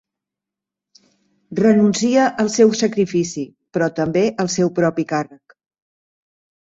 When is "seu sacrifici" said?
2.55-3.45